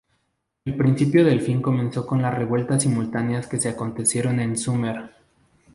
El 0.65 0.75
principio 0.77 1.23
del 1.23 1.41
fin 1.41 1.61
comenzó 1.61 2.07
con 2.07 2.23
las 2.23 2.33
revueltas 2.33 2.81
simultáneas 2.81 3.45
que 3.45 3.59
se 3.59 3.69
acontecieron 3.69 4.39
en 4.39 4.57
Sumer. 4.57 5.11